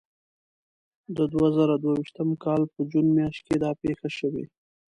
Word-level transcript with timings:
د 1.15 1.17
دوه 1.33 1.47
زره 1.57 1.75
دوه 1.83 1.93
ویشتم 1.99 2.29
کال 2.43 2.61
په 2.73 2.79
جون 2.91 3.07
میاشت 3.17 3.41
کې 3.47 3.55
دا 3.63 3.71
پېښه 3.81 4.07
شوې 4.17 4.43
وه. 4.47 4.53